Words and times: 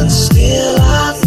and 0.00 0.10
still 0.10 0.76
I 0.80 1.19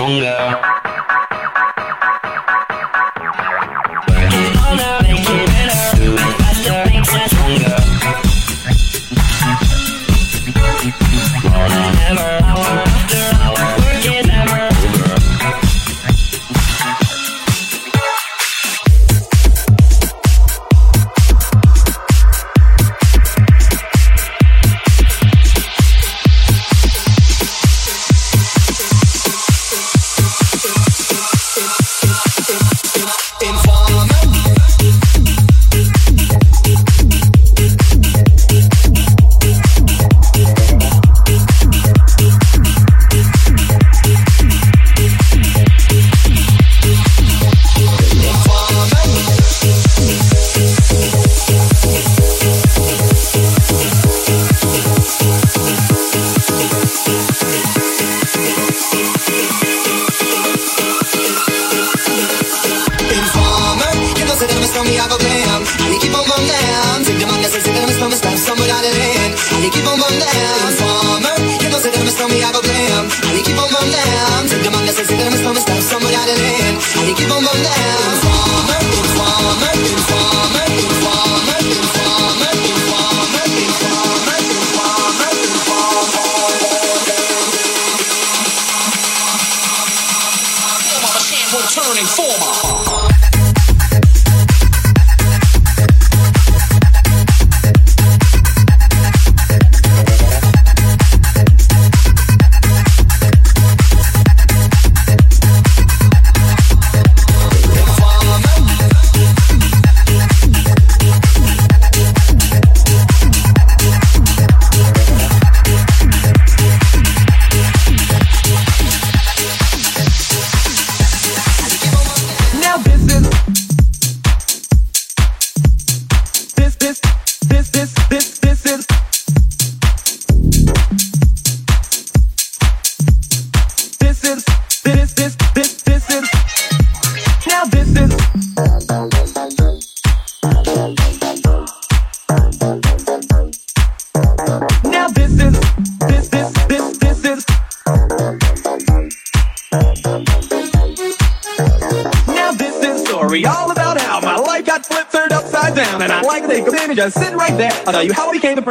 stronger. 0.00 0.59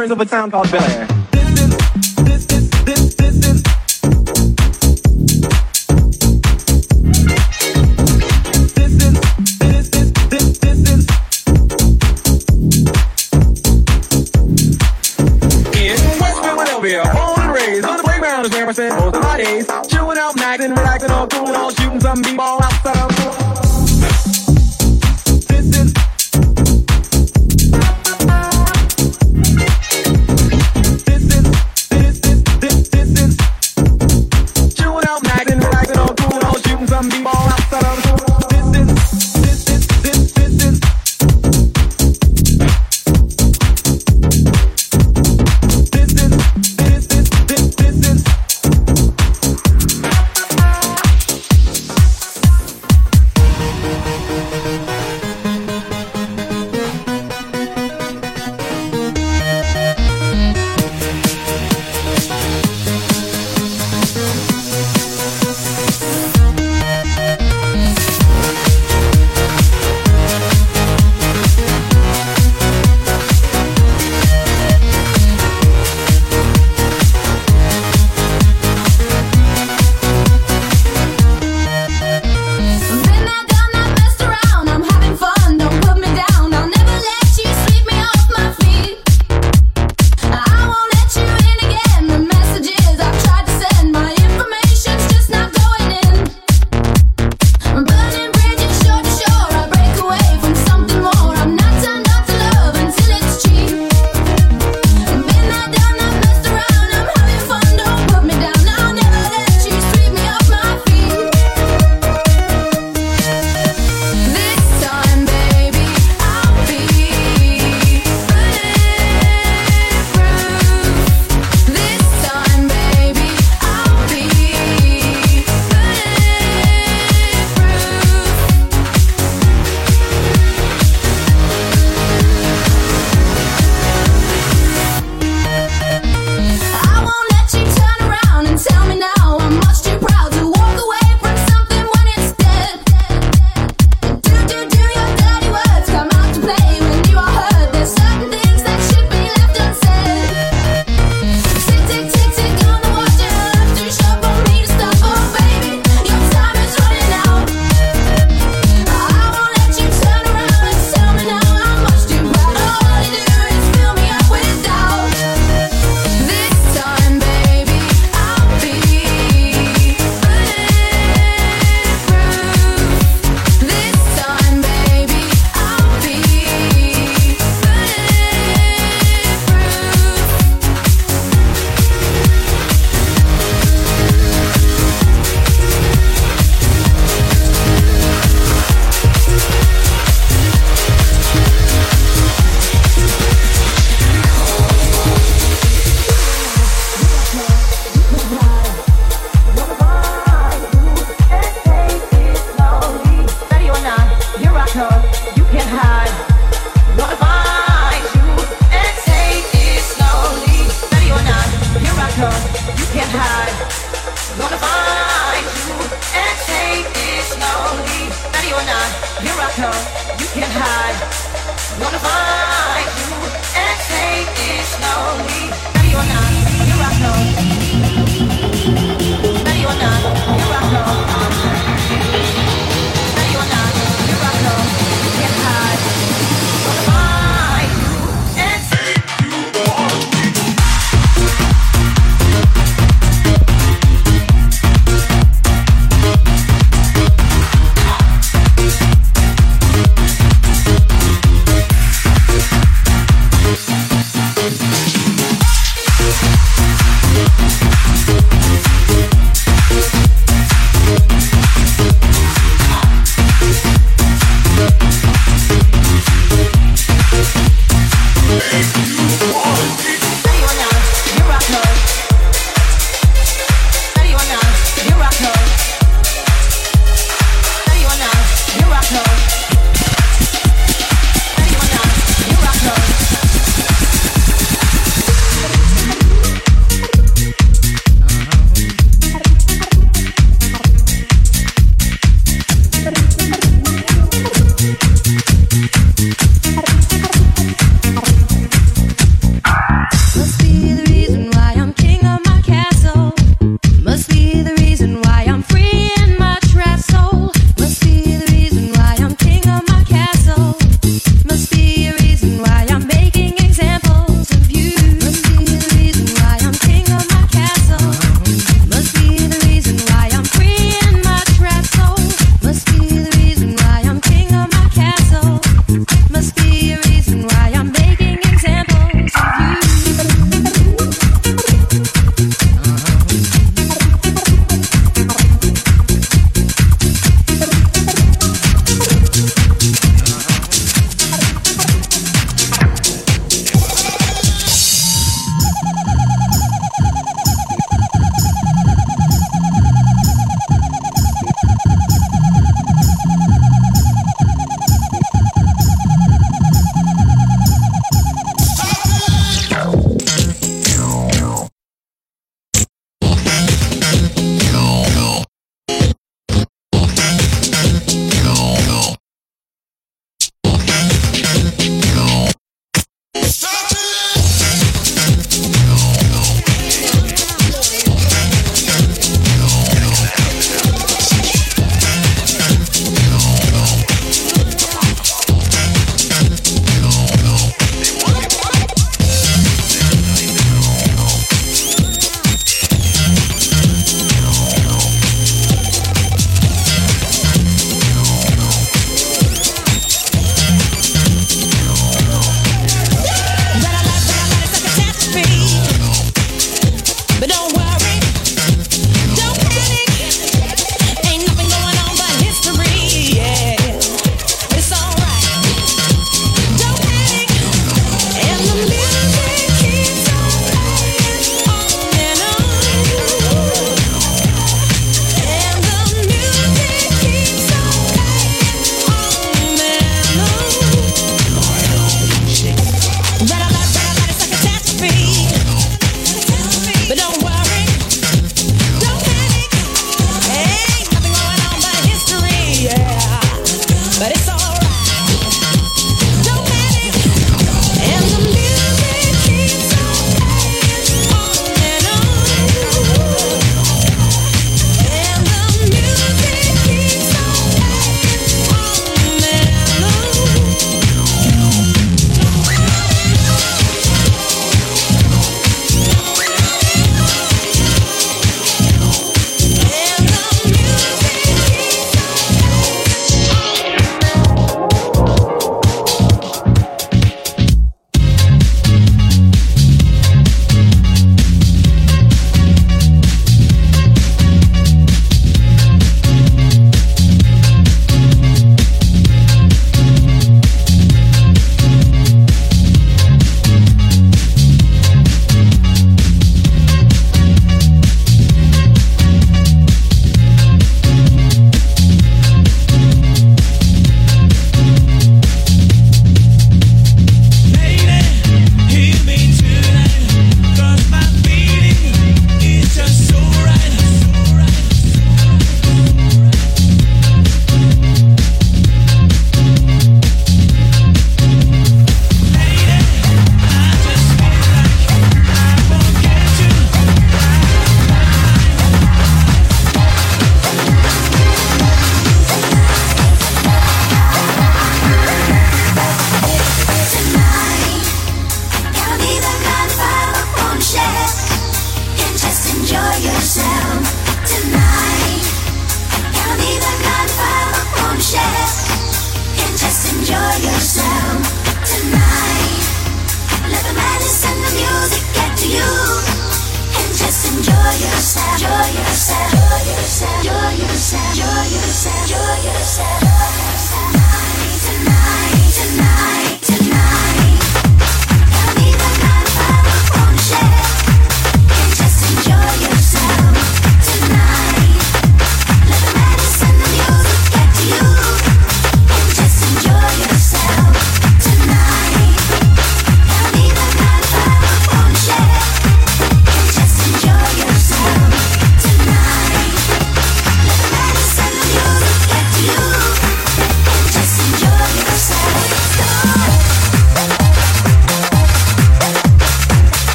suffering 0.00 0.12
of 0.12 0.20
a 0.20 0.24
town 0.24 0.50
called 0.50 0.70
Bel 0.70 0.82
Air. 0.82 1.09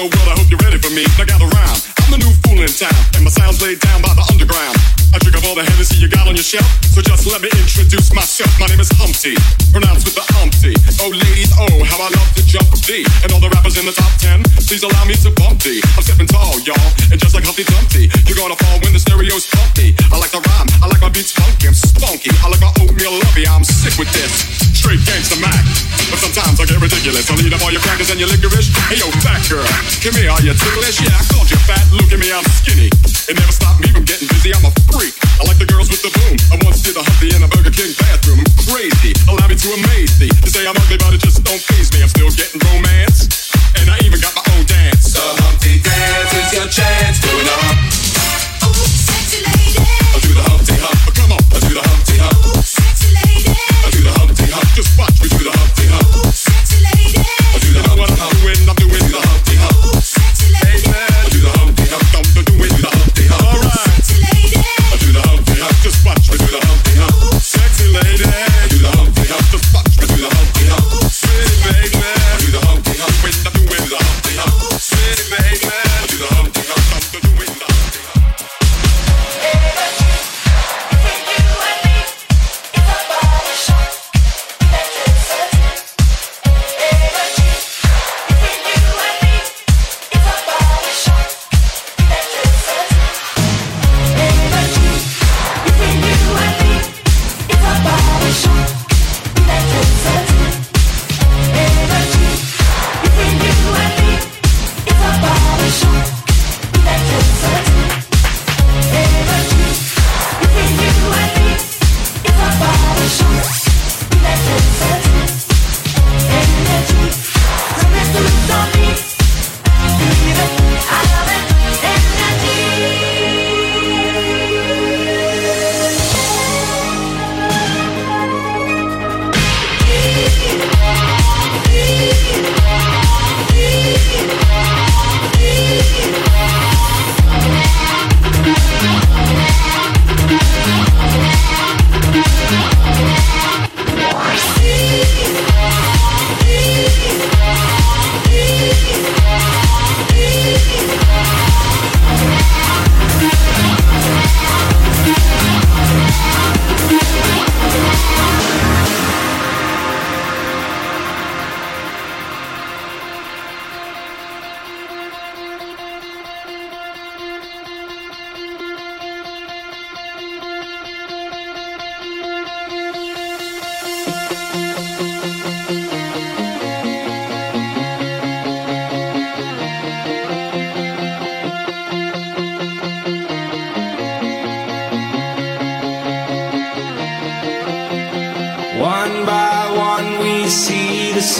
yo 0.00 0.08
world, 0.08 0.28
I 0.32 0.34
hope 0.40 0.48
you're 0.48 0.64
ready 0.64 0.78
for 0.78 0.92
me. 0.96 1.04
I 1.20 1.24
got 1.24 1.40
a 1.44 1.48
rhyme. 1.48 1.80
I'm 2.00 2.10
the 2.10 2.18
new 2.24 2.32
fool 2.40 2.60
in 2.60 2.72
town, 2.72 2.96
and 3.14 3.24
my 3.24 3.30
sound's 3.30 3.60
laid 3.60 3.80
down 3.80 4.00
by 4.00 4.14
the 4.16 4.29
the 5.60 5.70
Hennessy 5.76 6.00
you 6.00 6.08
got 6.08 6.24
on 6.24 6.32
your 6.32 6.46
shelf. 6.46 6.64
So 6.88 7.04
just 7.04 7.28
let 7.28 7.44
me 7.44 7.52
introduce 7.52 8.08
myself. 8.16 8.48
My 8.56 8.66
name 8.72 8.80
is 8.80 8.88
Humpty, 8.96 9.36
pronounced 9.72 10.08
with 10.08 10.16
the 10.16 10.24
umpty. 10.40 10.72
Oh, 11.04 11.12
ladies, 11.12 11.52
oh, 11.60 11.84
how 11.84 12.00
I 12.00 12.08
love 12.08 12.30
to 12.40 12.42
jump 12.48 12.72
D. 12.80 13.04
And 13.20 13.28
all 13.36 13.42
the 13.44 13.52
rappers 13.52 13.76
in 13.76 13.84
the 13.84 13.92
top 13.92 14.10
ten, 14.16 14.40
please 14.64 14.80
allow 14.80 15.04
me 15.04 15.14
to 15.20 15.30
bump 15.36 15.60
D. 15.60 15.84
I'm 15.96 16.04
stepping 16.04 16.28
tall, 16.28 16.56
y'all, 16.64 16.90
and 17.12 17.20
just 17.20 17.36
like 17.36 17.44
Humpty 17.44 17.68
Dumpty, 17.68 18.08
you're 18.24 18.40
gonna 18.40 18.56
fall 18.56 18.80
when 18.80 18.96
the 18.96 19.02
stereo's 19.02 19.44
funky. 19.52 19.92
I 20.08 20.16
like 20.16 20.32
the 20.32 20.40
rhyme, 20.40 20.68
I 20.80 20.88
like 20.88 21.02
my 21.04 21.12
beats 21.12 21.36
funky, 21.36 21.68
I'm 21.68 21.76
spunky. 21.76 22.32
I 22.40 22.48
like 22.48 22.62
my 22.64 22.72
oatmeal 22.80 23.20
lovey, 23.20 23.44
I'm 23.44 23.64
sick 23.64 24.00
with 24.00 24.08
this. 24.16 24.32
Straight 24.72 25.04
gangsta 25.04 25.36
Mac, 25.44 25.60
but 26.08 26.18
sometimes 26.24 26.56
I 26.56 26.64
get 26.64 26.80
ridiculous. 26.80 27.28
I'll 27.28 27.36
eat 27.36 27.52
up 27.52 27.60
all 27.60 27.72
your 27.72 27.84
crackers 27.84 28.08
and 28.08 28.16
your 28.16 28.32
licorice. 28.32 28.72
Hey, 28.88 28.96
yo, 28.96 29.12
fat 29.20 29.44
girl, 29.44 29.68
come 30.00 30.16
here, 30.16 30.32
are 30.32 30.40
you 30.40 30.56
ticklish? 30.56 31.04
Yeah, 31.04 31.12
I 31.12 31.22
called 31.28 31.52
you 31.52 31.60
fat. 31.68 31.84
Look 31.92 32.08
at 32.08 32.18
me, 32.18 32.32
I'm 32.32 32.46
skinny. 32.64 32.88
It 33.28 33.36
never 33.36 33.52
stopped 33.52 33.84
me 33.84 33.92
from 33.92 34.08
getting 34.08 34.26
busy. 34.32 34.56
I'm 34.56 34.64
a 34.64 34.72
freak. 34.88 35.12
I 35.40 35.44
like 35.48 35.49
like 35.50 35.58
the 35.58 35.66
girls 35.66 35.90
with 35.90 35.98
the 36.06 36.12
boom. 36.14 36.38
I 36.54 36.56
once 36.62 36.78
did 36.78 36.94
in 37.34 37.42
a 37.42 37.50
Burger 37.50 37.74
King 37.74 37.90
bathroom. 37.98 38.38
I'm 38.38 38.66
crazy, 38.70 39.10
allow 39.26 39.50
me 39.50 39.58
to 39.58 39.68
amaze 39.74 40.14
thee. 40.22 40.30
They 40.46 40.50
say 40.50 40.62
I'm 40.62 40.78
ugly, 40.78 40.94
but 41.02 41.10
it 41.10 41.18
just 41.18 41.42
don't 41.42 41.58
me. 41.90 42.06
I'm 42.06 42.12
still 42.12 42.30
getting 42.30 42.62
romance, 42.70 43.50
and 43.82 43.90
I 43.90 43.98
even 44.06 44.22
got 44.22 44.30
my 44.38 44.46
own 44.54 44.62
Humpty 45.42 45.82
Dance 45.82 46.30
is 46.38 46.48
your 46.54 46.68
chance 46.70 47.18
to. 47.26 47.30
Ooh, 47.34 48.86
sexy 48.94 49.42
lady. 49.42 49.82
I 49.82 50.18
do 50.22 50.30
the 50.38 50.44
Humpty 50.46 50.78
come 51.18 51.34
on, 51.34 51.42
I 51.50 51.58
do 51.66 51.74
the 51.74 51.82
Humpty 51.82 52.14
Ooh, 52.22 52.62
sexy 52.62 53.10
lady. 53.10 53.50
I 53.50 53.88
do 53.90 54.00
the 54.06 54.12
Humpty 54.14 54.46
Just 54.78 54.94
watch 54.94 55.18
me 55.18 55.26
do 55.34 55.50
the 55.50 55.59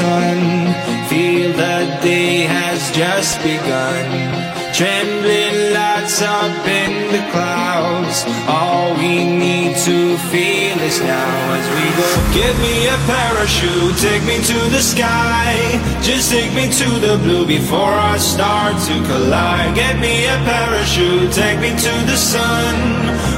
sun. 0.01 0.41
Feel 1.09 1.53
the 1.53 1.79
day 2.01 2.49
has 2.57 2.81
just 3.01 3.37
begun. 3.43 4.07
Trembling 4.73 5.59
lights 5.77 6.23
up 6.23 6.57
in 6.81 6.93
the 7.15 7.23
clouds. 7.33 8.25
All 8.49 8.95
we 9.01 9.15
need 9.45 9.77
to 9.89 9.99
feel 10.31 10.77
is 10.91 10.99
now 11.01 11.37
as 11.59 11.67
we 11.77 11.87
go. 12.01 12.09
Give 12.41 12.57
me 12.67 12.77
a 12.97 12.99
parachute, 13.13 13.97
take 14.07 14.25
me 14.31 14.37
to 14.51 14.59
the 14.75 14.83
sky. 14.93 15.53
Just 16.01 16.31
take 16.35 16.53
me 16.55 16.67
to 16.81 16.89
the 17.07 17.15
blue 17.25 17.45
before 17.59 17.97
I 18.13 18.17
start 18.17 18.75
to 18.89 18.95
collide. 19.11 19.75
Get 19.75 19.99
me 20.07 20.15
a 20.35 20.39
parachute, 20.49 21.31
take 21.43 21.59
me 21.61 21.71
to 21.87 21.95
the 22.11 22.19
sun. 22.33 22.73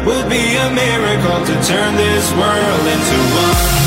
Would 0.06 0.28
be 0.28 0.44
a 0.66 0.68
miracle 0.70 1.40
to 1.48 1.54
turn 1.70 1.92
this 1.96 2.26
world 2.38 2.84
into 2.94 3.18
one. 3.46 3.81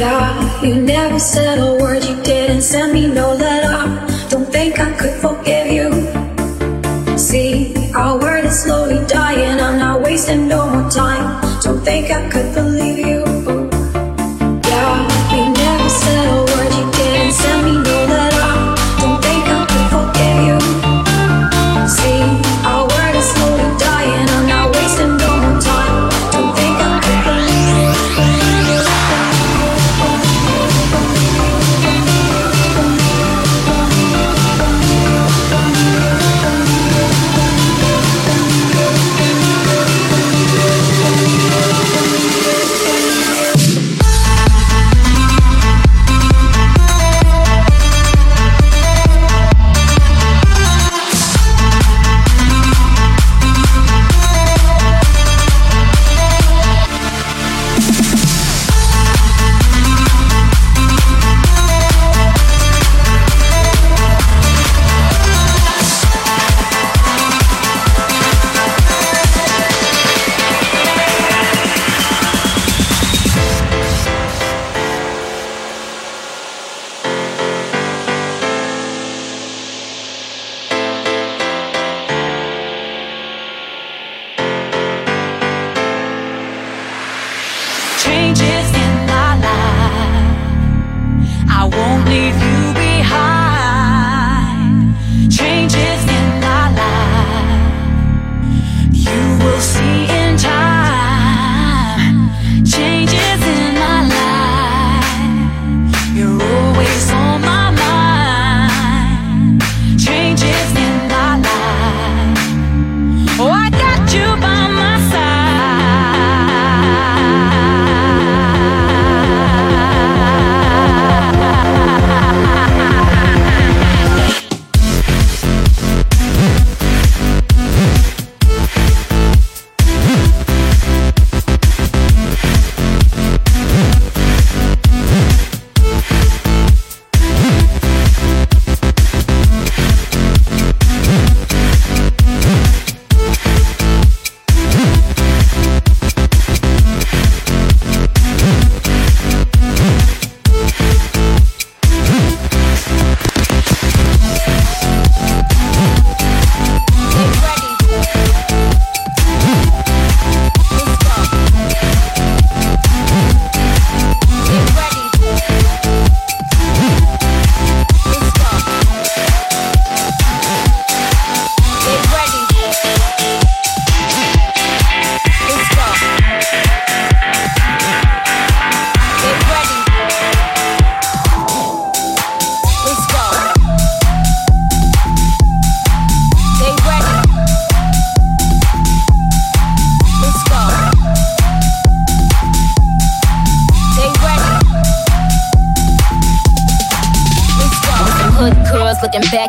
yeah 0.00 0.62
You 0.62 0.74
never 0.76 1.18
said 1.18 1.58
a 1.58 1.70
word, 1.80 2.02
you 2.04 2.16
didn't 2.22 2.62
send 2.62 2.92
me 2.92 3.06
no 3.06 3.34
letter. 3.34 3.76
Don't 4.32 4.48
think 4.56 4.78
I 4.78 4.90
could 5.00 5.16
forgive 5.24 5.68
you. 5.78 5.88
See, 7.18 7.74
our 7.94 8.18
word 8.18 8.44
is 8.46 8.62
slowly 8.62 9.00
dying 9.06 9.60
I'm 9.66 9.78
not 9.78 10.02
wasting 10.02 10.48
no 10.48 10.60
more 10.72 10.90
time. 10.90 11.24
Don't 11.64 11.82
think 11.84 12.10
I 12.10 12.20
could 12.32 12.48
believe 12.54 12.99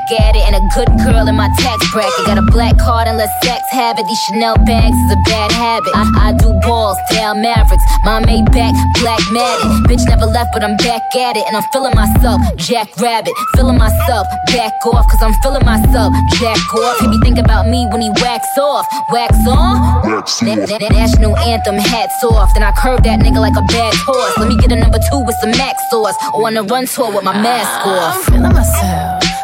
back 0.01 0.19
at 0.21 0.35
it, 0.35 0.43
and 0.47 0.55
a 0.55 0.63
good 0.73 0.87
girl 1.03 1.27
in 1.27 1.35
my 1.35 1.49
tax 1.59 1.79
bracket. 1.91 2.25
Got 2.25 2.37
a 2.37 2.47
black 2.51 2.77
card 2.77 3.07
and 3.07 3.17
less 3.17 3.31
sex 3.43 3.61
habit. 3.71 4.05
These 4.07 4.19
Chanel 4.27 4.55
bags 4.65 4.95
is 4.95 5.11
a 5.11 5.21
bad 5.25 5.51
habit. 5.51 5.91
I, 5.95 6.29
I 6.29 6.33
do 6.33 6.53
balls, 6.61 6.97
down 7.11 7.41
Mavericks. 7.41 7.83
My 8.03 8.19
made 8.25 8.45
back, 8.51 8.73
black 9.01 9.21
matted. 9.31 9.71
Bitch 9.89 10.05
never 10.07 10.25
left, 10.25 10.49
but 10.53 10.63
I'm 10.63 10.77
back 10.77 11.01
at 11.15 11.37
it. 11.37 11.43
And 11.47 11.57
I'm 11.57 11.63
feeling 11.73 11.95
myself, 11.95 12.41
Jack 12.57 12.87
Rabbit. 12.97 13.33
Feeling 13.55 13.77
myself, 13.77 14.27
back 14.47 14.73
off, 14.85 15.05
cause 15.09 15.21
I'm 15.21 15.33
feeling 15.41 15.65
myself, 15.65 16.13
Jack 16.39 16.59
off. 16.75 16.99
He 16.99 17.07
be 17.07 17.19
thinking 17.23 17.45
about 17.45 17.67
me 17.67 17.85
when 17.91 18.01
he 18.01 18.09
wax 18.21 18.47
off. 18.57 18.85
Wax 19.11 19.35
on? 19.47 20.01
Na- 20.41 20.55
na- 20.55 20.77
na- 20.77 20.89
national 20.89 21.37
anthem, 21.37 21.75
hats 21.75 22.23
off. 22.23 22.53
Then 22.53 22.63
I 22.63 22.71
curve 22.71 23.03
that 23.03 23.19
nigga 23.19 23.39
like 23.39 23.57
a 23.57 23.65
bad 23.73 23.93
horse. 24.05 24.37
Let 24.37 24.47
me 24.47 24.57
get 24.57 24.71
a 24.71 24.75
number 24.75 24.99
two 25.09 25.19
with 25.25 25.35
some 25.37 25.51
max 25.51 25.81
sauce. 25.89 26.15
Or 26.33 26.47
on 26.47 26.57
a 26.57 26.63
run 26.63 26.85
tour 26.85 27.13
with 27.13 27.23
my 27.23 27.33
mask 27.33 27.69
ah, 27.85 28.09
off. 28.09 28.15
I'm 28.15 28.33
feeling 28.33 28.53
myself. 28.53 29.00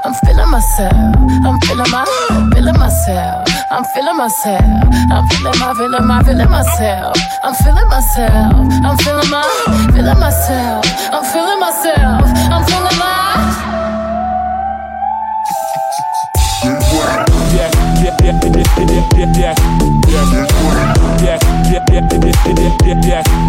I'm 0.08 0.14
feeling 0.14 0.50
myself. 0.50 1.16
I'm 1.44 1.60
feeling 1.60 1.92
my, 1.92 2.06
feeling 2.56 2.80
myself. 2.80 3.46
I'm 3.70 3.84
feeling 3.84 4.16
myself. 4.16 4.64
I'm 5.12 5.28
feeling 5.28 5.60
my, 5.60 5.74
feeling 5.74 6.08
my, 6.08 6.24
feeling 6.24 6.50
myself. 6.50 7.18
I'm 7.44 7.54
feeling 7.56 7.90
myself. 7.90 8.54
I'm 8.88 8.98
feeling 9.00 9.30
my, 9.30 9.44
feeling 9.92 10.18
myself. 10.18 10.86
I'm 11.12 11.26
feeling 11.26 11.60
myself. 11.60 12.24
I'm 12.24 12.64
feeling 12.64 12.98
my. 12.98 13.68
Yeah, 17.52 17.68
yeah, 18.00 18.16
yeah, 18.24 18.32
yeah, 18.32 18.56
yeah, 18.56 18.88
yeah, 18.88 19.12
yeah, 19.12 19.34
yeah. 19.36 19.56
Yeah, 20.08 20.24
yeah, 21.20 21.36
yeah, 21.68 22.00
yeah, 22.00 22.24
yeah, 22.24 22.48
yeah, 22.56 22.88
yeah, 22.88 23.04
yeah. 23.04 23.48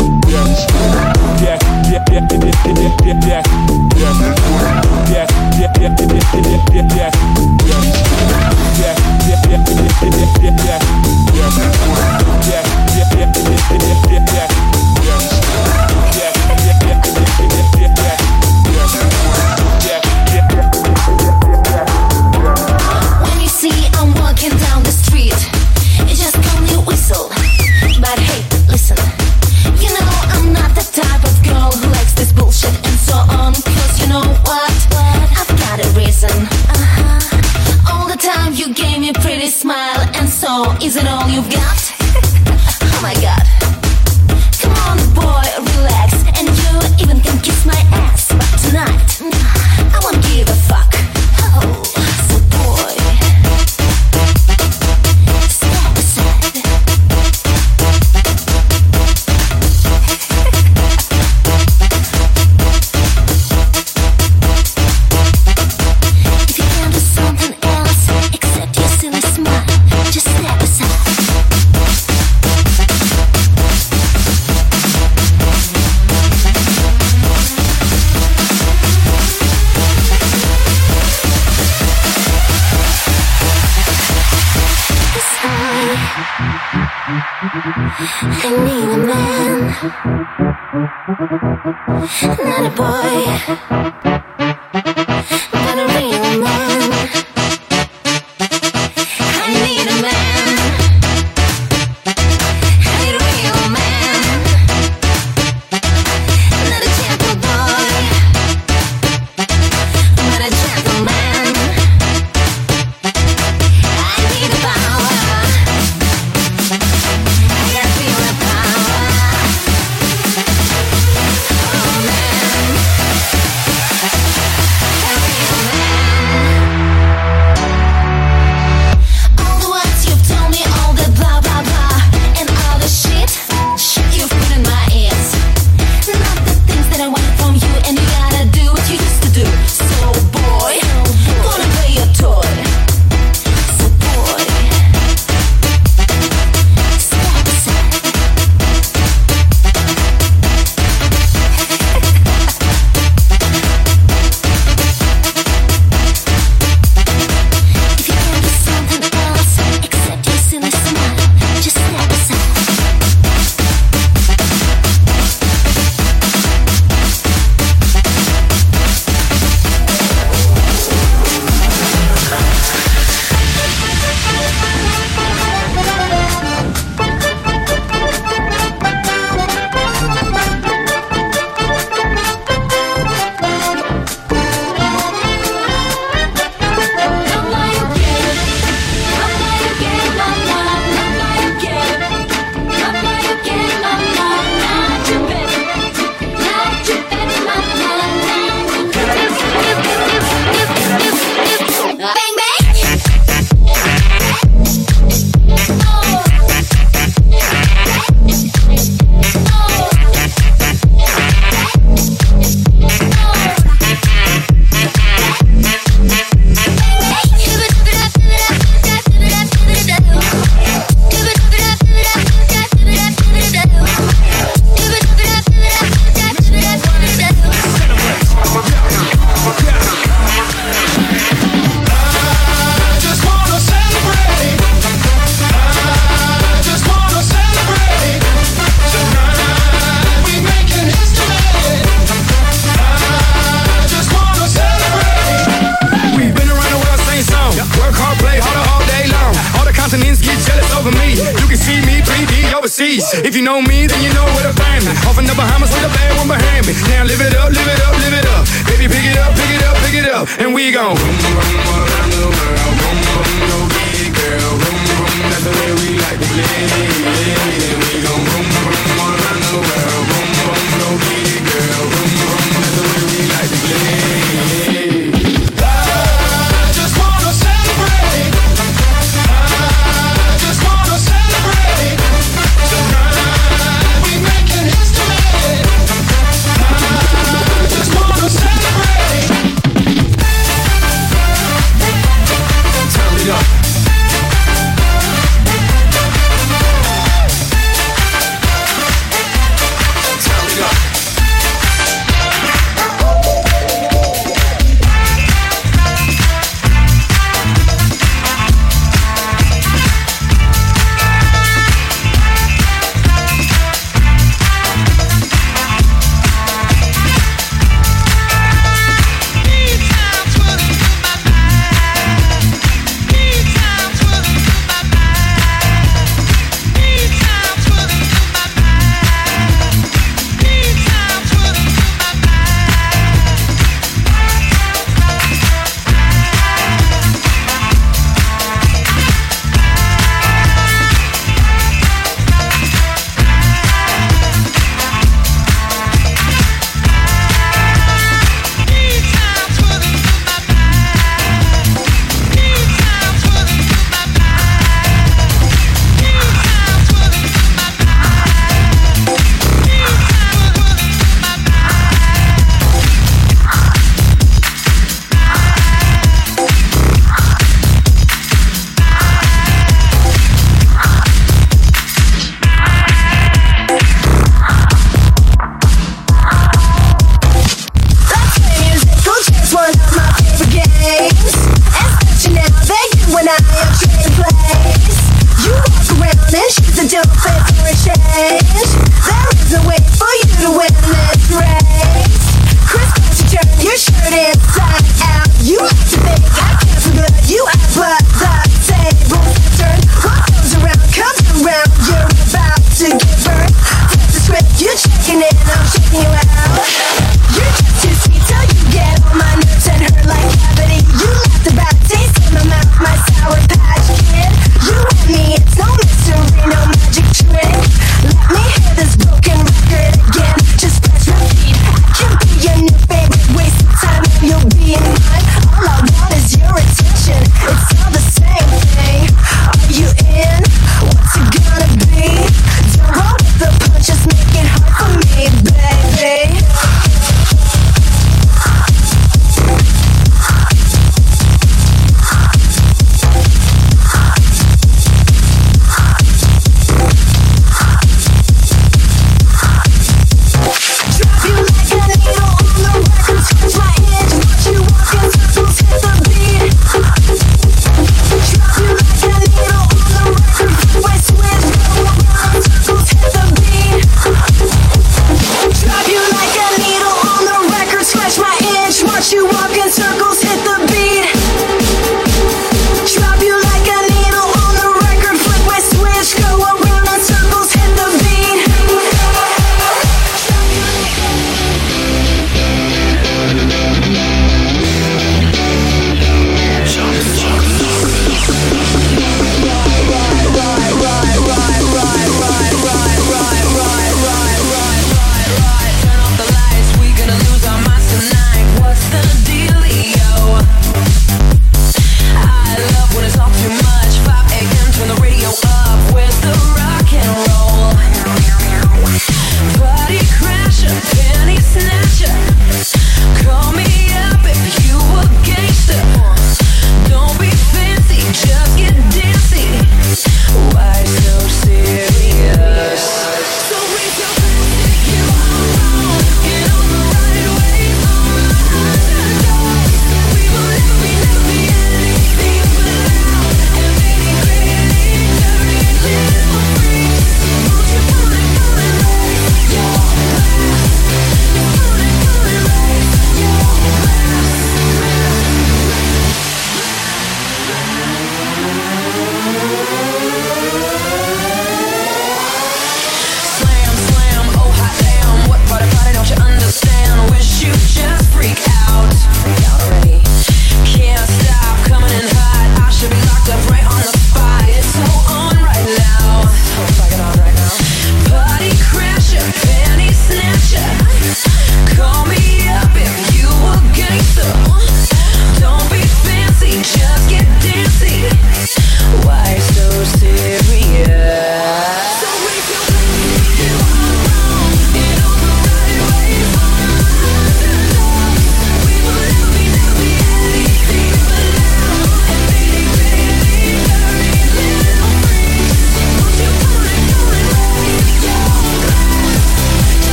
Yeah, 1.38 1.67
yeah. 1.90 2.18